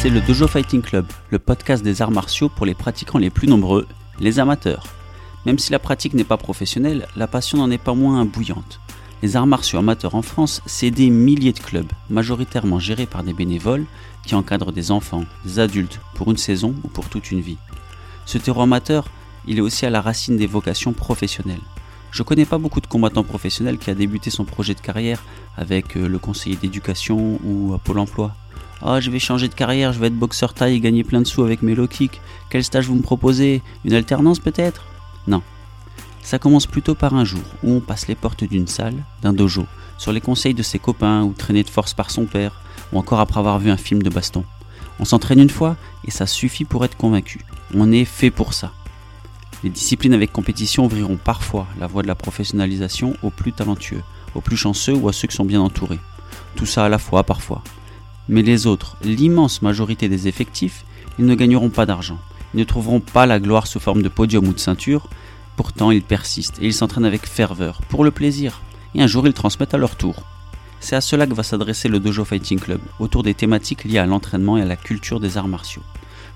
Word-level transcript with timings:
C'est 0.00 0.08
le 0.08 0.22
Dojo 0.22 0.48
Fighting 0.48 0.80
Club, 0.80 1.04
le 1.28 1.38
podcast 1.38 1.84
des 1.84 2.00
arts 2.00 2.10
martiaux 2.10 2.48
pour 2.48 2.64
les 2.64 2.72
pratiquants 2.72 3.18
les 3.18 3.28
plus 3.28 3.46
nombreux, 3.46 3.86
les 4.18 4.38
amateurs. 4.38 4.86
Même 5.44 5.58
si 5.58 5.72
la 5.72 5.78
pratique 5.78 6.14
n'est 6.14 6.24
pas 6.24 6.38
professionnelle, 6.38 7.06
la 7.16 7.26
passion 7.26 7.58
n'en 7.58 7.70
est 7.70 7.76
pas 7.76 7.92
moins 7.92 8.24
bouillante. 8.24 8.80
Les 9.20 9.36
arts 9.36 9.46
martiaux 9.46 9.78
amateurs 9.78 10.14
en 10.14 10.22
France, 10.22 10.62
c'est 10.64 10.90
des 10.90 11.10
milliers 11.10 11.52
de 11.52 11.58
clubs, 11.58 11.92
majoritairement 12.08 12.78
gérés 12.78 13.04
par 13.04 13.24
des 13.24 13.34
bénévoles 13.34 13.84
qui 14.24 14.34
encadrent 14.34 14.72
des 14.72 14.90
enfants, 14.90 15.26
des 15.44 15.58
adultes, 15.58 16.00
pour 16.14 16.30
une 16.30 16.38
saison 16.38 16.74
ou 16.82 16.88
pour 16.88 17.10
toute 17.10 17.30
une 17.30 17.42
vie. 17.42 17.58
Ce 18.24 18.38
terreau 18.38 18.62
amateur, 18.62 19.06
il 19.46 19.58
est 19.58 19.60
aussi 19.60 19.84
à 19.84 19.90
la 19.90 20.00
racine 20.00 20.38
des 20.38 20.46
vocations 20.46 20.94
professionnelles. 20.94 21.60
Je 22.10 22.22
connais 22.22 22.46
pas 22.46 22.56
beaucoup 22.56 22.80
de 22.80 22.86
combattants 22.86 23.22
professionnels 23.22 23.76
qui 23.76 23.90
a 23.90 23.94
débuté 23.94 24.30
son 24.30 24.44
projet 24.44 24.72
de 24.72 24.80
carrière 24.80 25.22
avec 25.58 25.98
euh, 25.98 26.08
le 26.08 26.18
conseiller 26.18 26.56
d'éducation 26.56 27.38
ou 27.44 27.74
à 27.74 27.78
Pôle 27.78 27.98
emploi. 27.98 28.34
Ah, 28.82 28.98
je 28.98 29.10
vais 29.10 29.18
changer 29.18 29.48
de 29.48 29.54
carrière, 29.54 29.92
je 29.92 30.00
vais 30.00 30.06
être 30.06 30.18
boxeur 30.18 30.54
taille 30.54 30.76
et 30.76 30.80
gagner 30.80 31.04
plein 31.04 31.20
de 31.20 31.26
sous 31.26 31.42
avec 31.42 31.60
mes 31.60 31.74
low 31.74 31.86
kicks. 31.86 32.20
Quel 32.48 32.64
stage 32.64 32.86
vous 32.86 32.94
me 32.94 33.02
proposez? 33.02 33.62
Une 33.84 33.92
alternance 33.92 34.38
peut-être? 34.38 34.86
Non. 35.26 35.42
Ça 36.22 36.38
commence 36.38 36.66
plutôt 36.66 36.94
par 36.94 37.14
un 37.14 37.24
jour 37.24 37.42
où 37.62 37.72
on 37.72 37.80
passe 37.80 38.08
les 38.08 38.14
portes 38.14 38.44
d'une 38.44 38.66
salle, 38.66 39.04
d'un 39.20 39.34
dojo, 39.34 39.66
sur 39.98 40.12
les 40.12 40.20
conseils 40.22 40.54
de 40.54 40.62
ses 40.62 40.78
copains 40.78 41.22
ou 41.22 41.34
traîné 41.34 41.62
de 41.62 41.68
force 41.68 41.92
par 41.92 42.10
son 42.10 42.24
père, 42.24 42.62
ou 42.92 42.98
encore 42.98 43.20
après 43.20 43.40
avoir 43.40 43.58
vu 43.58 43.70
un 43.70 43.76
film 43.76 44.02
de 44.02 44.08
baston. 44.08 44.44
On 44.98 45.04
s'entraîne 45.04 45.40
une 45.40 45.50
fois 45.50 45.76
et 46.06 46.10
ça 46.10 46.26
suffit 46.26 46.64
pour 46.64 46.84
être 46.84 46.96
convaincu. 46.96 47.44
On 47.74 47.92
est 47.92 48.06
fait 48.06 48.30
pour 48.30 48.54
ça. 48.54 48.72
Les 49.62 49.70
disciplines 49.70 50.14
avec 50.14 50.32
compétition 50.32 50.86
ouvriront 50.86 51.18
parfois 51.22 51.66
la 51.78 51.86
voie 51.86 52.02
de 52.02 52.08
la 52.08 52.14
professionnalisation 52.14 53.14
aux 53.22 53.30
plus 53.30 53.52
talentueux, 53.52 54.02
aux 54.34 54.40
plus 54.40 54.56
chanceux 54.56 54.94
ou 54.94 55.08
à 55.08 55.12
ceux 55.12 55.28
qui 55.28 55.36
sont 55.36 55.44
bien 55.44 55.60
entourés. 55.60 56.00
Tout 56.56 56.66
ça 56.66 56.86
à 56.86 56.88
la 56.88 56.98
fois 56.98 57.24
parfois. 57.24 57.62
Mais 58.30 58.42
les 58.42 58.68
autres, 58.68 58.96
l'immense 59.02 59.60
majorité 59.60 60.08
des 60.08 60.28
effectifs, 60.28 60.84
ils 61.18 61.26
ne 61.26 61.34
gagneront 61.34 61.68
pas 61.68 61.84
d'argent. 61.84 62.20
Ils 62.54 62.60
ne 62.60 62.64
trouveront 62.64 63.00
pas 63.00 63.26
la 63.26 63.40
gloire 63.40 63.66
sous 63.66 63.80
forme 63.80 64.02
de 64.02 64.08
podium 64.08 64.46
ou 64.46 64.52
de 64.52 64.60
ceinture. 64.60 65.08
Pourtant, 65.56 65.90
ils 65.90 66.04
persistent 66.04 66.62
et 66.62 66.66
ils 66.66 66.72
s'entraînent 66.72 67.04
avec 67.04 67.26
ferveur, 67.26 67.80
pour 67.88 68.04
le 68.04 68.12
plaisir. 68.12 68.62
Et 68.94 69.02
un 69.02 69.08
jour, 69.08 69.26
ils 69.26 69.32
transmettent 69.32 69.74
à 69.74 69.78
leur 69.78 69.96
tour. 69.96 70.22
C'est 70.78 70.94
à 70.94 71.00
cela 71.00 71.26
que 71.26 71.34
va 71.34 71.42
s'adresser 71.42 71.88
le 71.88 71.98
Dojo 71.98 72.24
Fighting 72.24 72.60
Club, 72.60 72.80
autour 73.00 73.24
des 73.24 73.34
thématiques 73.34 73.82
liées 73.82 73.98
à 73.98 74.06
l'entraînement 74.06 74.56
et 74.58 74.62
à 74.62 74.64
la 74.64 74.76
culture 74.76 75.18
des 75.18 75.36
arts 75.36 75.48
martiaux. 75.48 75.82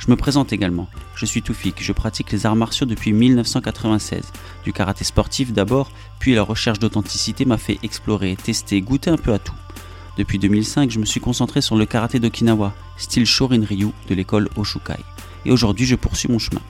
Je 0.01 0.11
me 0.11 0.17
présente 0.17 0.53
également. 0.53 0.89
Je 1.15 1.27
suis 1.27 1.43
Toufik, 1.43 1.81
je 1.81 1.93
pratique 1.93 2.33
les 2.33 2.45
arts 2.45 2.57
martiaux 2.57 2.87
depuis 2.87 3.13
1996. 3.13 4.33
Du 4.65 4.73
karaté 4.73 5.05
sportif 5.05 5.53
d'abord, 5.53 5.93
puis 6.19 6.35
la 6.35 6.43
recherche 6.43 6.81
d'authenticité 6.81 7.45
m'a 7.45 7.57
fait 7.57 7.79
explorer, 7.85 8.35
tester, 8.35 8.81
goûter 8.81 9.11
un 9.11 9.17
peu 9.17 9.33
à 9.33 9.39
tout. 9.39 9.55
Depuis 10.17 10.39
2005, 10.39 10.91
je 10.91 11.01
me 11.01 11.05
suis 11.05 11.21
concentré 11.21 11.61
sur 11.61 11.75
le 11.75 11.87
karaté 11.87 12.21
d'Okinawa, 12.21 12.73
style 12.97 13.27
Shorin 13.27 13.65
Ryu 13.65 13.89
de 14.09 14.15
l'école 14.15 14.49
Oshukai. 14.57 15.01
Et 15.45 15.51
aujourd'hui, 15.51 15.87
je 15.87 15.97
poursuis 15.97 16.31
mon 16.31 16.39
chemin. 16.39 16.61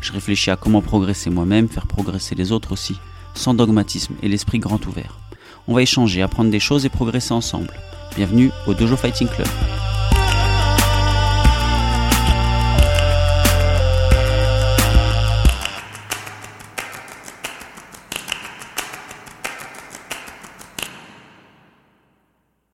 Je 0.00 0.12
réfléchis 0.12 0.50
à 0.50 0.56
comment 0.56 0.82
progresser 0.82 1.30
moi-même, 1.30 1.68
faire 1.68 1.86
progresser 1.86 2.34
les 2.34 2.50
autres 2.50 2.72
aussi, 2.72 2.96
sans 3.34 3.54
dogmatisme 3.54 4.14
et 4.22 4.28
l'esprit 4.28 4.58
grand 4.58 4.84
ouvert. 4.86 5.20
On 5.68 5.74
va 5.74 5.82
échanger, 5.82 6.20
apprendre 6.22 6.50
des 6.50 6.60
choses 6.60 6.84
et 6.84 6.88
progresser 6.88 7.32
ensemble. 7.32 7.72
Bienvenue 8.16 8.50
au 8.66 8.74
Dojo 8.74 8.96
Fighting 8.96 9.28
Club. 9.28 9.48